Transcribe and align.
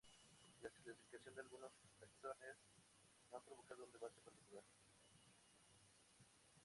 La 0.63 0.69
clasificación 0.71 1.35
de 1.35 1.41
algunos 1.41 1.71
taxones 1.99 2.57
ha 3.33 3.39
provocado 3.39 3.83
un 3.85 3.91
debate 3.91 4.19
particular. 4.21 4.63